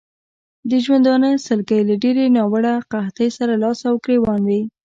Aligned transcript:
د 0.69 0.71
ژوندانه 0.83 1.29
سلګۍ 1.45 1.81
له 1.89 1.95
ډېرې 2.03 2.25
ناوړه 2.37 2.73
قحطۍ 2.91 3.29
سره 3.37 3.53
لاس 3.63 3.79
او 3.89 3.95
ګرېوان 4.03 4.41
وې. 4.47 4.61